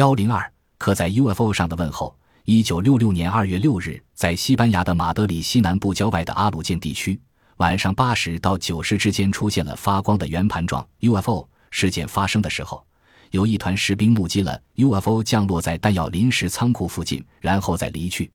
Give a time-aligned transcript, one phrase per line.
[0.00, 2.16] 幺零二刻在 UFO 上的问候。
[2.46, 7.20] 一九六六年二月六日，在西班牙的马德里西南部郊外的阿鲁建地区，
[7.58, 11.46] 晚上八时到九时之间出现了发光的圆盘状 UFO。
[11.70, 12.82] 事件发生的时候，
[13.30, 18.30] 有一团士兵目击了 UFO 降落在弹药临时仓库附近，然后再离去。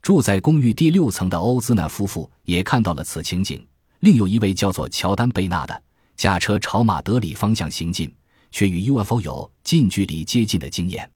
[0.00, 3.62] 住在公寓第六层的欧兹纳夫妇也看到了此情景。
[4.00, 5.82] 另有一位叫做乔丹贝纳的，
[6.16, 8.10] 驾车朝马德里方向行进，
[8.52, 11.10] 却与 UFO 有近距离接近的经验。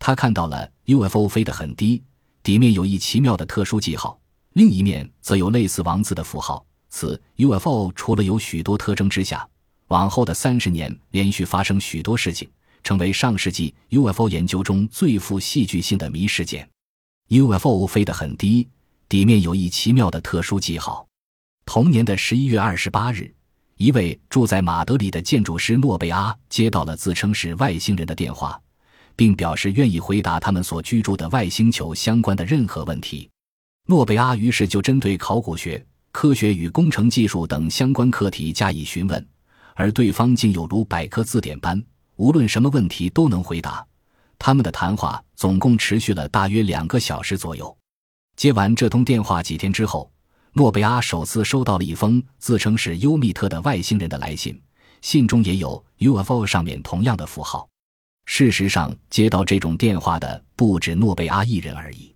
[0.00, 2.02] 他看到了 UFO 飞得很低，
[2.42, 4.18] 底面有一奇妙的特殊记号，
[4.54, 6.66] 另一面则有类似王字的符号。
[6.88, 9.48] 此 UFO 除了有许多特征之下，
[9.88, 12.50] 往后的三十年连续发生许多事情，
[12.82, 16.68] 成为上世纪 UFO 研究中最富戏剧性的谜事件。
[17.28, 18.66] UFO 飞得很低，
[19.08, 21.06] 底面有一奇妙的特殊记号。
[21.64, 23.32] 同年的十一月二十八日，
[23.80, 28.60] 一位住在马德里的建筑师诺贝阿接到了自称是外星人的电话。
[29.16, 33.28] 并表示愿意回答他们所居住的外星球相关的任何问题。
[33.86, 39.26] 诺贝阿于是就针对考古学、科学与工程技术等相关课题加以询问，
[39.74, 41.82] 而对方竟有如百科字典般，
[42.16, 43.86] 无论什么问题都能回答。
[44.38, 47.76] 他们的谈话总共持续了大约两个小时左右。
[48.36, 50.10] 接完这通电话几天之后，
[50.52, 54.60] 诺贝阿首次收到了一封自称是优密特的外星人的来信，
[55.00, 57.68] 信中也有 UFO 上面同样的符号。
[58.26, 62.12] 事实上，接到这种电话的不止诺贝阿一人而已。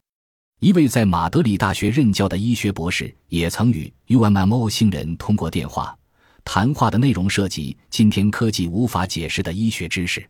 [0.60, 5.96] 一位在马德里大学任教的医学博士也曾与 UMMO 星人通过电话。
[6.44, 10.28] 谈话的内容涉及今天科技无法解释的医学知识。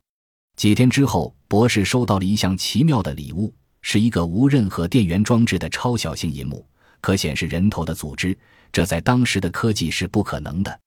[0.57, 6.67] 几天之后，博士收到了一项奇妙的礼物，是一个无任何电源装置的超小型银幕，
[7.05, 8.37] 可显示人头的组织。
[8.73, 10.81] 这在当时的科技是不可能的。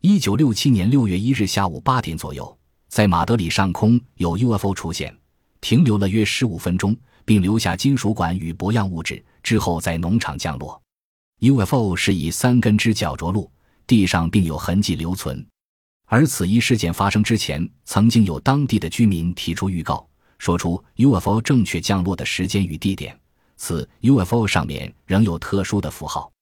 [0.00, 2.58] 一九六七年六月一日下午八点左右。
[2.88, 5.14] 在马德里上空有 UFO 出现，
[5.60, 6.96] 停留了约十五分钟，
[7.26, 10.80] 并留下金属管与薄样物质，之后在农场降落。
[11.40, 13.50] UFO 是以三根之脚着陆，
[13.86, 15.46] 地上并有痕迹留存。
[16.06, 20.08] 而此一事件发生之前，曾经有当地的居民提出预告，
[20.38, 23.16] 说出 UFO 正确降落的时间与地点。
[23.58, 26.32] 此 UFO 上面仍有特殊的符号。